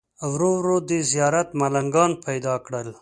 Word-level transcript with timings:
ورو 0.31 0.51
ورو 0.59 0.77
دې 0.89 0.99
زیارت 1.11 1.49
ملنګان 1.59 2.11
پیدا 2.25 2.55
کړل. 2.65 2.87